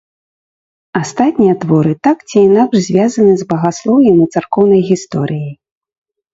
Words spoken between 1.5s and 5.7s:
творы так ці інакш звязаны з багаслоўем і царкоўнай гісторыяй.